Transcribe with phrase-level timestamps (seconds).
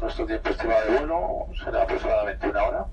[0.00, 2.86] Nuestro tiempo estimado de vuelo será aproximadamente una hora.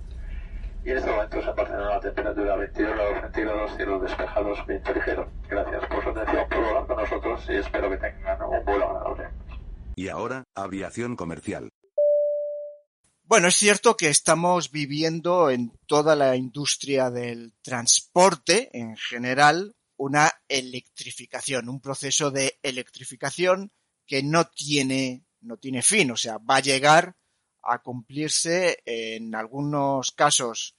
[0.85, 5.31] Y en este momento se Barcelona la temperatura 22 grados centígrados, cielos despejados, viento ligero.
[5.49, 9.29] Gracias por su atención, por volar con nosotros y espero que tengan un vuelo agradable.
[9.95, 11.69] Y ahora, aviación comercial.
[13.25, 20.31] Bueno, es cierto que estamos viviendo en toda la industria del transporte en general una
[20.49, 23.71] electrificación, un proceso de electrificación
[24.05, 27.15] que no tiene, no tiene fin, o sea, va a llegar
[27.61, 30.75] a cumplirse en algunos casos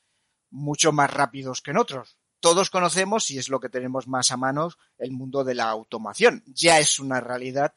[0.50, 2.18] mucho más rápidos que en otros.
[2.40, 4.68] Todos conocemos, y es lo que tenemos más a mano,
[4.98, 6.42] el mundo de la automación.
[6.46, 7.72] Ya es una realidad.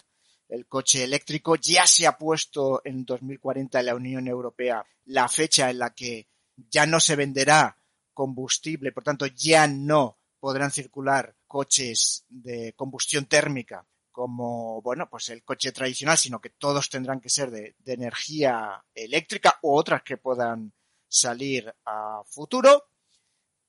[0.49, 5.69] El coche eléctrico ya se ha puesto en 2040 en la Unión Europea la fecha
[5.69, 7.77] en la que ya no se venderá
[8.13, 13.85] combustible, por tanto ya no podrán circular coches de combustión térmica
[14.17, 19.59] como, bueno, pues el coche tradicional, sino que todos tendrán que ser de, energía eléctrica
[19.61, 20.73] o otras que puedan
[21.07, 22.87] salir a futuro.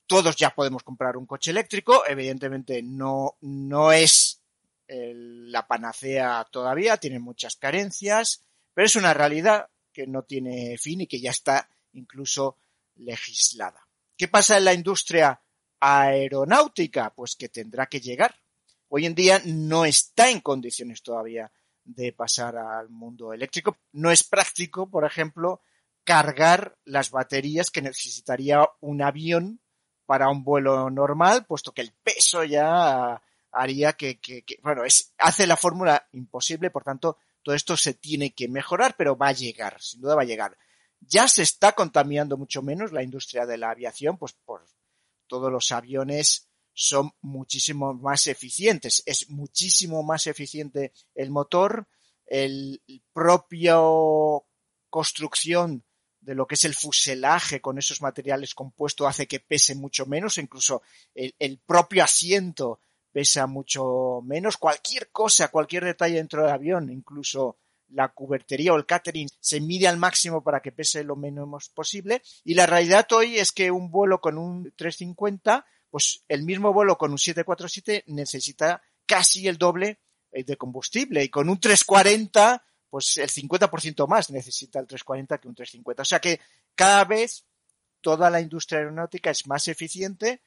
[0.07, 2.03] Todos ya podemos comprar un coche eléctrico.
[2.03, 4.41] Evidentemente no, no es
[4.87, 11.05] la panacea todavía, tiene muchas carencias, pero es una realidad que no tiene fin y
[11.05, 12.57] que ya está incluso
[12.95, 13.87] legislada.
[14.17, 15.39] ¿Qué pasa en la industria
[15.79, 17.13] aeronáutica?
[17.13, 18.33] Pues que tendrá que llegar
[18.89, 21.51] hoy en día no está en condiciones todavía
[21.83, 23.77] de pasar al mundo eléctrico.
[23.93, 25.61] No es práctico, por ejemplo,
[26.03, 29.61] cargar las baterías que necesitaría un avión
[30.05, 34.19] para un vuelo normal, puesto que el peso ya haría que,
[34.61, 39.17] bueno, es, hace la fórmula imposible, por tanto, todo esto se tiene que mejorar, pero
[39.17, 40.57] va a llegar, sin duda va a llegar.
[40.99, 44.65] Ya se está contaminando mucho menos la industria de la aviación, pues por
[45.27, 46.48] todos los aviones
[46.81, 49.03] son muchísimo más eficientes.
[49.05, 51.89] Es muchísimo más eficiente el motor,
[52.25, 54.45] el propio
[54.89, 55.83] construcción
[56.21, 60.37] de lo que es el fuselaje con esos materiales compuestos hace que pese mucho menos,
[60.37, 60.81] incluso
[61.13, 62.79] el, propio asiento
[63.11, 64.55] pesa mucho menos.
[64.55, 67.57] Cualquier cosa, cualquier detalle dentro del avión, incluso
[67.89, 72.21] la cubertería o el catering, se mide al máximo para que pese lo menos posible.
[72.45, 76.97] Y la realidad hoy es que un vuelo con un 350 pues el mismo vuelo
[76.97, 79.99] con un 747 necesita casi el doble
[80.31, 85.47] eh, de combustible y con un 340 pues el 50% más necesita el 340 que
[85.47, 86.01] un 350.
[86.01, 86.39] O sea que
[86.75, 87.45] cada vez
[88.01, 90.41] toda la industria aeronáutica es más eficiente,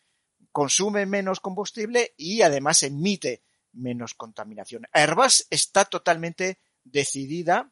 [0.50, 3.42] consume menos combustible y además emite
[3.72, 4.86] menos contaminación.
[4.92, 7.70] Airbus está totalmente decidida.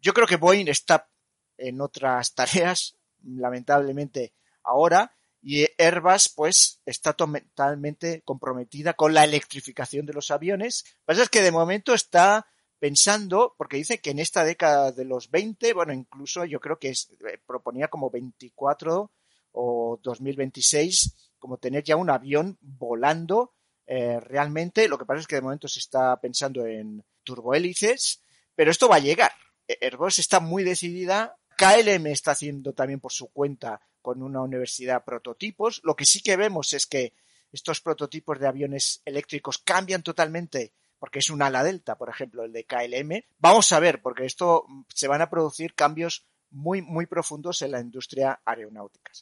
[0.00, 1.08] Yo creo que Boeing está
[1.56, 10.12] en otras tareas, lamentablemente ahora, y Airbus pues está totalmente comprometida con la electrificación de
[10.12, 10.84] los aviones.
[10.86, 12.46] Lo que pasa es que de momento está
[12.78, 16.90] pensando, porque dice que en esta década de los 20, bueno, incluso yo creo que
[16.90, 19.10] es, eh, proponía como 24
[19.52, 23.54] o 2026, como tener ya un avión volando
[23.86, 24.88] eh, realmente.
[24.88, 28.22] Lo que pasa es que de momento se está pensando en turbohélices,
[28.54, 29.32] pero esto va a llegar.
[29.80, 31.36] Airbus está muy decidida.
[31.56, 35.82] KLM está haciendo también por su cuenta con una universidad prototipos.
[35.84, 37.12] Lo que sí que vemos es que
[37.52, 42.52] estos prototipos de aviones eléctricos cambian totalmente porque es un ala delta, por ejemplo, el
[42.52, 43.22] de KLM.
[43.36, 47.80] Vamos a ver, porque esto se van a producir cambios muy, muy profundos en la
[47.80, 49.12] industria aeronáutica.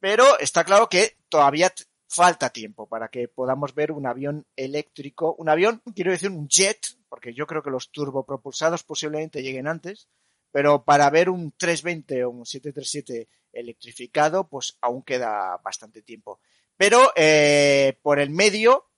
[0.00, 1.70] Pero está claro que todavía
[2.08, 6.78] falta tiempo para que podamos ver un avión eléctrico, un avión, quiero decir un jet,
[7.10, 10.08] porque yo creo que los turbopropulsados posiblemente lleguen antes,
[10.52, 16.40] pero para ver un 320 o un 737 electrificado, pues aún queda bastante tiempo.
[16.76, 18.90] Pero eh, por el medio,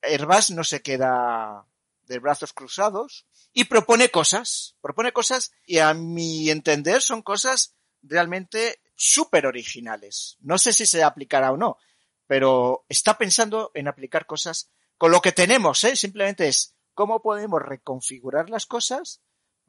[0.00, 1.66] Airbus no se queda
[2.06, 8.80] de brazos cruzados y propone cosas, propone cosas y a mi entender son cosas realmente
[8.94, 10.36] súper originales.
[10.40, 11.78] No sé si se aplicará o no,
[12.26, 15.96] pero está pensando en aplicar cosas con lo que tenemos, ¿eh?
[15.96, 19.20] simplemente es cómo podemos reconfigurar las cosas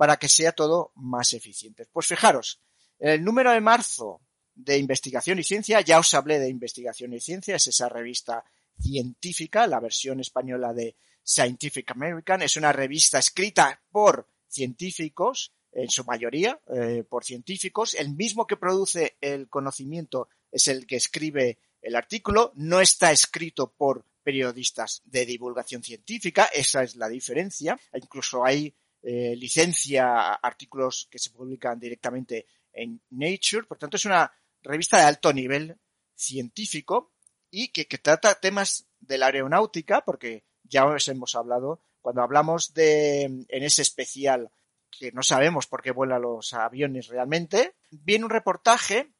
[0.04, 1.86] para que sea todo más eficiente.
[1.90, 2.60] Pues fijaros,
[3.00, 4.20] el número de marzo
[4.54, 8.44] de Investigación y Ciencia, ya os hablé de Investigación y Ciencia, es esa revista
[8.78, 16.04] científica, la versión española de Scientific American, es una revista escrita por científicos, en su
[16.04, 21.96] mayoría eh, por científicos, el mismo que produce el conocimiento es el que escribe el
[21.96, 28.76] artículo, no está escrito por periodistas de divulgación científica, esa es la diferencia, incluso hay
[29.04, 33.68] eh, licencia artículos que se publican directamente en Nature.
[33.68, 35.78] Por tanto, es una revista de alto nivel
[36.16, 37.12] científico
[37.52, 43.24] y que, trata temas de la aeronáutica, porque ya os hemos hablado, cuando hablamos de,
[43.24, 44.50] en ese especial
[44.90, 49.14] que no sabemos por qué vuelan los aviones realmente, viene un reportaje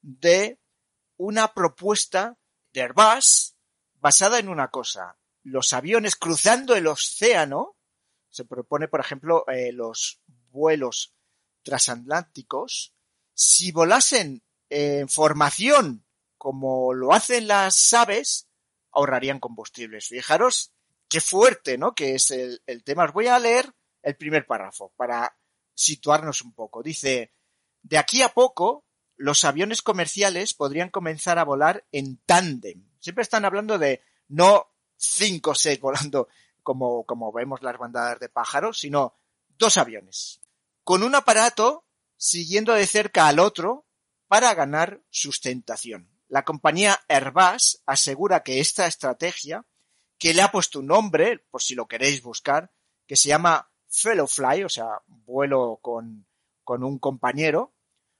[0.00, 0.58] de
[1.16, 2.38] una propuesta
[2.72, 3.56] de Airbus
[3.94, 5.18] basada en una cosa.
[5.42, 7.75] Los aviones cruzando el océano,
[8.36, 11.14] se propone, por ejemplo, eh, los vuelos
[11.62, 12.94] transatlánticos,
[13.32, 16.04] si volasen en formación
[16.36, 18.48] como lo hacen las aves,
[18.92, 20.08] ahorrarían combustibles.
[20.08, 20.74] Fijaros
[21.08, 21.94] qué fuerte, ¿no?
[21.94, 23.04] Que es el, el tema.
[23.04, 23.72] Os voy a leer
[24.02, 25.36] el primer párrafo para
[25.74, 26.82] situarnos un poco.
[26.82, 27.32] Dice,
[27.82, 28.84] de aquí a poco,
[29.16, 32.86] los aviones comerciales podrían comenzar a volar en tándem.
[33.00, 36.28] Siempre están hablando de no cinco o seis volando
[36.66, 39.14] como, como vemos las bandadas de pájaros, sino
[39.56, 40.40] dos aviones.
[40.82, 41.86] Con un aparato
[42.16, 43.86] siguiendo de cerca al otro
[44.26, 46.10] para ganar sustentación.
[46.26, 49.64] La compañía Airbus asegura que esta estrategia,
[50.18, 52.72] que le ha puesto un nombre, por si lo queréis buscar,
[53.06, 56.26] que se llama fellow fly, o sea, vuelo con,
[56.64, 57.74] con un compañero,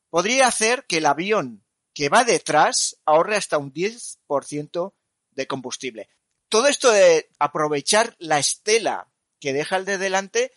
[0.09, 4.95] podría hacer que el avión que va detrás ahorre hasta un 10%
[5.33, 6.09] de combustible.
[6.49, 9.09] Todo esto de aprovechar la estela
[9.41, 10.53] que deja el de delante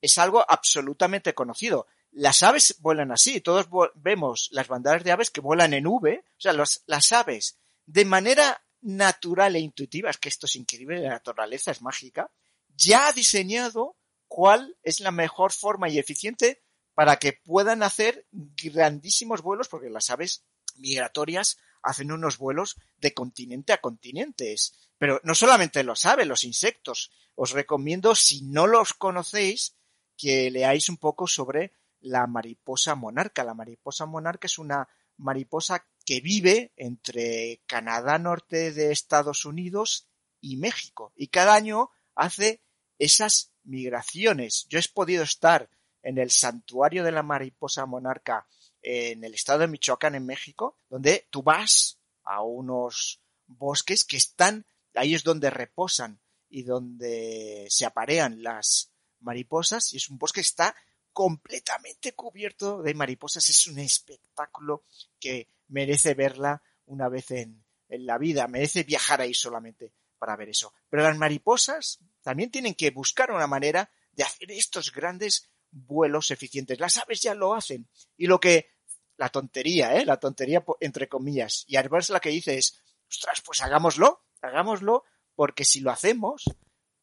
[0.00, 1.86] es algo absolutamente conocido.
[2.10, 6.40] Las aves vuelan así, todos vemos las bandadas de aves que vuelan en V, o
[6.40, 11.70] sea, las aves de manera natural e intuitiva, es que esto es increíble, la naturaleza
[11.70, 12.30] es mágica,
[12.76, 13.96] ya ha diseñado
[14.28, 16.62] cuál es la mejor forma y eficiente
[16.94, 20.44] para que puedan hacer grandísimos vuelos, porque las aves
[20.76, 24.90] migratorias hacen unos vuelos de continente a continentes.
[24.98, 27.12] Pero no solamente los aves, los insectos.
[27.34, 29.76] Os recomiendo, si no los conocéis,
[30.16, 33.44] que leáis un poco sobre la mariposa monarca.
[33.44, 40.08] La mariposa monarca es una mariposa que vive entre Canadá norte de Estados Unidos
[40.40, 41.12] y México.
[41.16, 42.62] Y cada año hace
[42.98, 44.66] esas migraciones.
[44.68, 45.70] Yo he podido estar
[46.04, 48.46] en el santuario de la mariposa monarca
[48.82, 54.66] en el estado de Michoacán, en México, donde tú vas a unos bosques que están,
[54.94, 60.42] ahí es donde reposan y donde se aparean las mariposas, y es un bosque que
[60.42, 60.76] está
[61.12, 63.48] completamente cubierto de mariposas.
[63.48, 64.84] Es un espectáculo
[65.18, 70.50] que merece verla una vez en, en la vida, merece viajar ahí solamente para ver
[70.50, 70.74] eso.
[70.90, 76.78] Pero las mariposas también tienen que buscar una manera de hacer estos grandes vuelos eficientes.
[76.80, 77.88] Las aves ya lo hacen.
[78.16, 78.70] Y lo que,
[79.16, 80.04] la tontería, ¿eh?
[80.04, 81.64] La tontería entre comillas.
[81.66, 85.04] Y Airbus la que dice es, ostras, pues hagámoslo, hagámoslo,
[85.34, 86.44] porque si lo hacemos,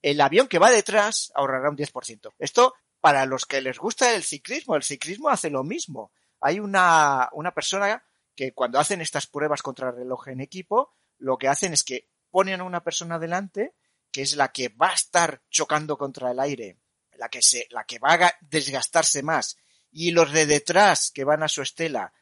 [0.02, 2.34] el avión que va detrás ahorrará un 10%.
[2.40, 6.12] Esto, para los que les gusta el ciclismo, el ciclismo hace lo mismo.
[6.40, 8.04] Hay una, una persona
[8.36, 12.10] que cuando hacen estas pruebas contra el reloj en equipo, lo que hacen es que
[12.30, 13.76] ponen a una persona delante,
[14.12, 16.80] que es la que va a estar chocando contra el aire
[17.22, 19.56] la que se, la que va a desgastarse más
[19.92, 22.14] y los de detrás que van a su estela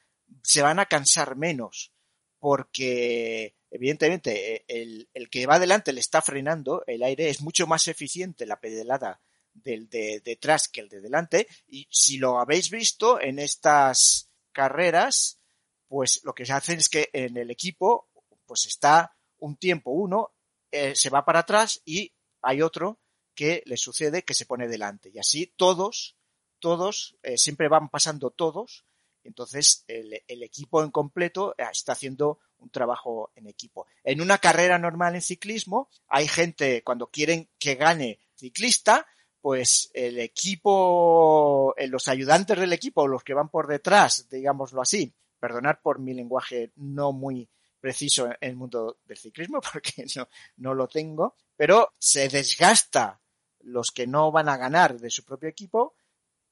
[0.44, 1.94] se van a cansar menos
[2.38, 7.88] porque evidentemente el, el que va adelante le está frenando el aire es mucho más
[7.88, 9.22] eficiente la pedalada
[9.54, 15.40] del de detrás que el de delante y si lo habéis visto en estas carreras
[15.88, 18.10] pues lo que se hace es que en el equipo
[18.46, 20.34] pues está un tiempo uno
[20.72, 22.12] eh, se va para atrás y
[22.42, 23.00] hay otro
[23.40, 25.10] que le sucede que se pone delante.
[25.14, 26.18] Y así todos,
[26.60, 28.84] todos, eh, siempre van pasando todos.
[29.24, 33.88] Entonces el, el, equipo en completo eh, está haciendo un trabajo en equipo.
[34.04, 39.08] En una carrera normal en ciclismo hay gente cuando quieren que gane ciclista,
[39.40, 45.14] pues el equipo, eh, los ayudantes del equipo, los que van por detrás, digámoslo así,
[45.40, 47.48] perdonar por mi lenguaje no muy
[47.80, 50.28] preciso en el mundo del ciclismo porque no,
[50.58, 53.22] no lo tengo, pero se desgasta
[53.70, 55.96] los que no van a ganar de su propio equipo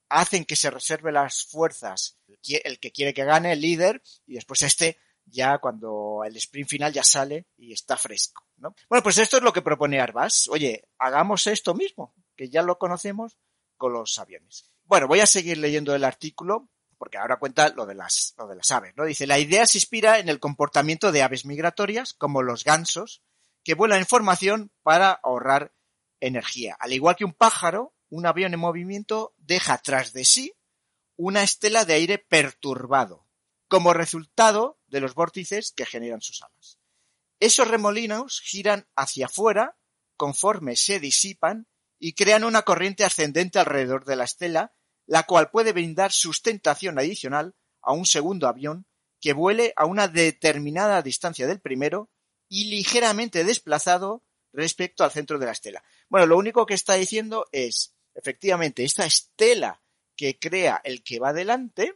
[0.08, 4.62] hacen que se reserve las fuerzas el que quiere que gane, el líder, y después
[4.62, 8.74] este ya cuando el sprint final ya sale y está fresco, ¿no?
[8.88, 10.48] Bueno, pues esto es lo que propone Arbas.
[10.48, 13.36] Oye, hagamos esto mismo, que ya lo conocemos
[13.76, 14.70] con los aviones.
[14.84, 18.56] Bueno, voy a seguir leyendo el artículo porque ahora cuenta lo de las, lo de
[18.56, 19.04] las aves, ¿no?
[19.04, 23.22] Dice, la idea se inspira en el comportamiento de aves migratorias, como los gansos,
[23.62, 25.72] que vuelan en formación para ahorrar
[26.20, 26.76] energía.
[26.78, 30.54] Al igual que un pájaro, un avión en movimiento deja tras de sí
[31.16, 33.26] una estela de aire perturbado,
[33.66, 36.78] como resultado de los vórtices que generan sus alas.
[37.40, 39.76] Esos remolinos giran hacia afuera
[40.16, 41.66] conforme se disipan
[41.98, 44.74] y crean una corriente ascendente alrededor de la estela,
[45.06, 48.86] la cual puede brindar sustentación adicional a un segundo avión
[49.20, 52.10] que vuele a una determinada distancia del primero
[52.48, 54.22] y ligeramente desplazado
[54.58, 55.82] respecto al centro de la estela.
[56.08, 59.80] Bueno, lo único que está diciendo es, efectivamente, esta estela
[60.16, 61.94] que crea el que va delante,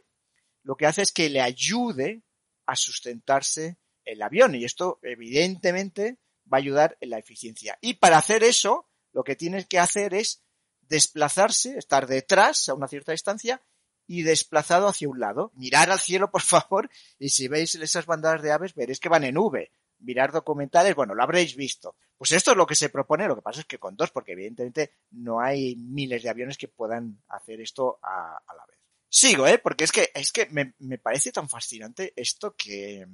[0.63, 2.23] lo que hace es que le ayude
[2.65, 6.19] a sustentarse el avión y esto evidentemente
[6.51, 7.77] va a ayudar en la eficiencia.
[7.81, 10.41] Y para hacer eso, lo que tienes que hacer es
[10.81, 13.61] desplazarse, estar detrás a una cierta distancia
[14.07, 15.51] y desplazado hacia un lado.
[15.55, 16.89] Mirar al cielo, por favor,
[17.19, 19.69] y si veis esas bandadas de aves, veréis que van en V.
[19.99, 21.95] Mirar documentales, bueno, lo habréis visto.
[22.23, 24.31] Pues esto es lo que se propone, lo que pasa es que con dos, porque
[24.31, 28.79] evidentemente no hay miles de aviones que puedan hacer esto a, la vez.
[29.09, 29.57] Sigo, ¿eh?
[29.57, 33.05] Porque es que, es que me, me parece tan fascinante esto que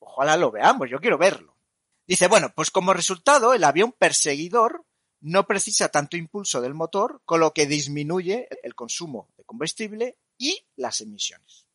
[0.00, 1.56] ojalá lo veamos, yo quiero verlo.
[2.08, 4.84] Dice, bueno, pues como resultado, el avión perseguidor
[5.20, 10.66] no precisa tanto impulso del motor, con lo que disminuye el consumo de combustible y
[10.74, 11.68] las emisiones.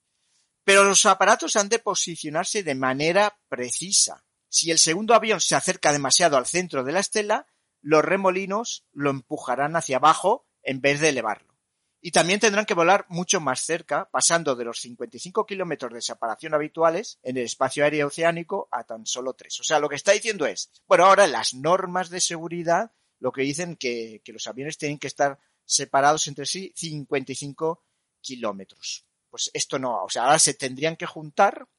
[0.66, 4.26] Pero los aparatos han de posicionarse de manera precisa.
[4.54, 7.48] Si el segundo avión se acerca demasiado al centro de la estela,
[7.82, 11.58] los remolinos lo empujarán hacia abajo en vez de elevarlo.
[12.02, 16.54] Y también tendrán que volar mucho más cerca, pasando de los 55 kilómetros de separación
[16.54, 19.62] habituales en el espacio aéreo oceánico a tan solo 3.
[19.62, 23.44] O sea, lo que está diciendo es, bueno, ahora las normas de seguridad lo que
[23.44, 27.86] dicen que, que los aviones tienen que estar separados entre sí 55
[28.20, 29.06] kilómetros.
[29.30, 31.70] Pues esto no, o sea, ahora se tendrían que juntar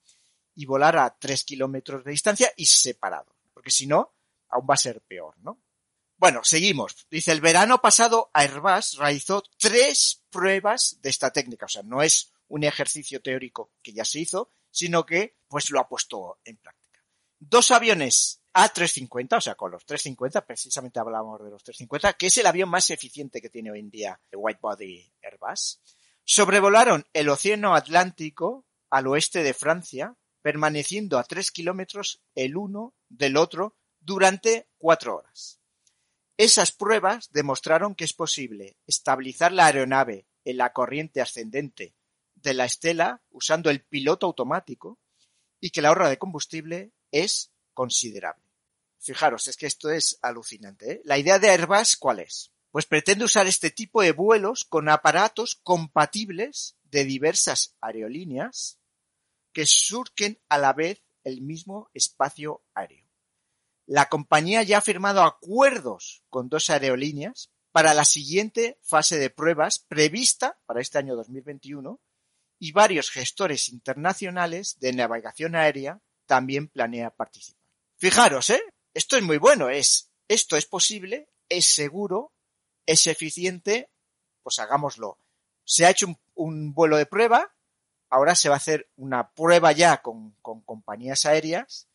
[0.55, 4.15] y volar a 3 kilómetros de distancia y separado, porque si no,
[4.49, 5.61] aún va a ser peor, ¿no?
[6.23, 7.09] Bueno, seguimos.
[7.11, 11.67] Dice, el verano pasado Airbus realizó tres pruebas de esta técnica.
[11.67, 15.81] O sea, no es un ejercicio teórico que ya se hizo, sino que pues lo
[15.81, 17.03] ha puesto en práctica.
[17.41, 22.39] Dos aviones A350, o sea, con los 350, precisamente hablamos de los 350, que es
[22.39, 25.81] el avión más eficiente que tiene hoy en día el Whitebody Airbus,
[26.25, 33.37] sobrevolaron el Océano Atlántico al oeste de Francia, permaneciendo a tres kilómetros el uno del
[33.37, 35.61] otro durante cuatro horas.
[36.37, 41.95] Esas pruebas demostraron que es posible estabilizar la aeronave en la corriente ascendente
[42.35, 44.99] de la estela usando el piloto automático
[45.61, 48.45] y que la ahorra de combustible es considerable.
[48.99, 50.93] Fijaros, es que esto es alucinante.
[50.93, 51.01] ¿eh?
[51.05, 52.53] La idea de Airbus, ¿cuál es?
[52.71, 58.79] Pues pretende usar este tipo de vuelos con aparatos compatibles de diversas aerolíneas
[59.53, 63.07] que surquen a la vez el mismo espacio aéreo.
[63.87, 69.79] La compañía ya ha firmado acuerdos con dos aerolíneas para la siguiente fase de pruebas
[69.79, 72.01] prevista para este año 2021
[72.59, 77.61] y varios gestores internacionales de navegación aérea también planea participar.
[77.97, 78.63] Fijaros, ¿eh?
[78.95, 82.33] Esto es muy bueno, es, esto es posible, es seguro,
[82.87, 83.91] es eficiente,
[84.43, 85.19] pues hagámoslo.
[85.65, 87.55] Se ha hecho un, vuelo de prueba,
[88.13, 91.89] ahora se va a hacer una prueba ya con, compañías aéreas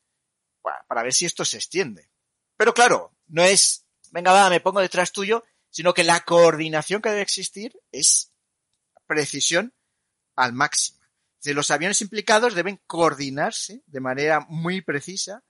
[0.88, 2.10] para, ver si esto se extiende.
[2.58, 7.10] Pero claro, no es, venga, va, me pongo detrás tuyo, sino que la coordinación que
[7.10, 8.34] debe existir es
[9.06, 9.76] precisión
[10.36, 11.00] al máximo.
[11.44, 15.44] los aviones implicados deben coordinarse de manera muy precisa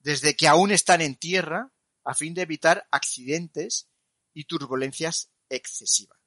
[0.00, 1.72] desde que aún están en tierra
[2.02, 3.88] a fin de evitar accidentes
[4.34, 6.17] y turbulencias excesivas.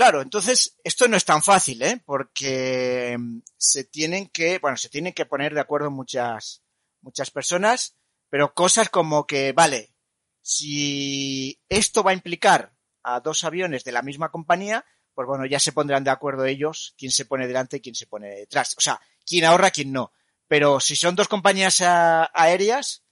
[0.00, 2.00] Claro, entonces esto no es tan fácil, ¿eh?
[2.06, 3.18] Porque
[3.58, 6.62] se tienen que, bueno, se tienen que poner de acuerdo muchas,
[7.02, 7.98] muchas personas,
[8.30, 9.92] pero cosas como que, vale,
[10.40, 15.60] si esto va a implicar a dos aviones de la misma compañía, pues bueno, ya
[15.60, 18.74] se pondrán de acuerdo ellos quién se pone delante y quién se pone detrás.
[18.78, 20.14] O sea, quién ahorra, quién no.
[20.48, 23.04] Pero si son dos compañías aéreas,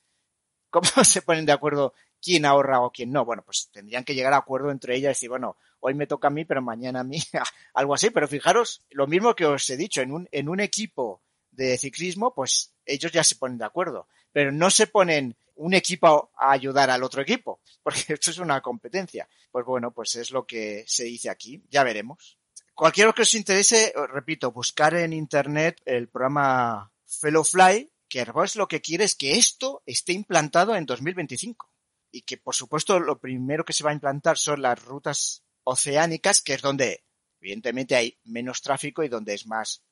[0.70, 3.26] ¿cómo se ponen de acuerdo quién ahorra o quién no?
[3.26, 6.28] Bueno, pues tendrían que llegar a acuerdo entre ellas y decir, bueno, hoy me toca
[6.28, 7.18] a mí, pero mañana a mí,
[7.74, 8.10] algo así.
[8.10, 12.34] Pero fijaros, lo mismo que os he dicho, en un, en un equipo de ciclismo,
[12.34, 16.88] pues ellos ya se ponen de acuerdo, pero no se ponen un equipo a ayudar
[16.90, 19.28] al otro equipo, porque esto es una competencia.
[19.50, 22.38] Pues bueno, pues es lo que se dice aquí, ya veremos.
[22.74, 28.80] Cualquiera que os interese, repito, buscar en internet el programa Fellowfly, que Airbus lo que
[28.80, 31.68] quiere es que esto esté implantado en 2025.
[32.10, 36.40] Y que, por supuesto, lo primero que se va a implantar son las rutas oceánicas,
[36.40, 37.04] que es donde,
[37.40, 39.84] evidentemente, hay menos tráfico y donde es más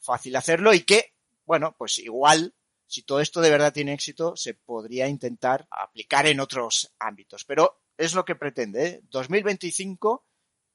[0.00, 2.54] fácil hacerlo y que, bueno, pues igual,
[2.86, 7.44] si todo esto de verdad tiene éxito, se podría intentar aplicar en otros ámbitos.
[7.44, 8.86] Pero es lo que pretende.
[8.86, 9.00] ¿eh?
[9.10, 10.26] 2025,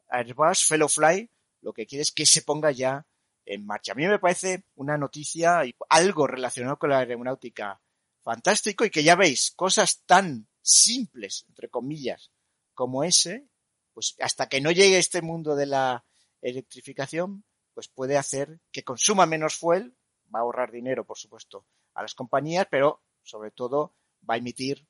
[0.08, 1.30] Airbus Fellowfly
[1.62, 3.06] lo que quiere es que se ponga ya
[3.44, 3.92] en marcha.
[3.92, 7.82] A mí me parece una noticia y algo relacionado con la aeronáutica
[8.24, 12.32] fantástico y que ya veis, cosas tan simples, entre comillas,
[12.76, 13.48] como ese,
[13.96, 16.06] pues hasta que no llegue este mundo de la
[16.42, 19.98] electrificación, pues puede hacer que consuma menos fuel,
[20.34, 23.96] va a ahorrar dinero, por supuesto, a las compañías, pero sobre todo
[24.30, 24.86] va a emitir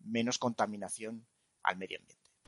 [0.00, 1.26] menos contaminación
[1.62, 2.17] al medio ambiente.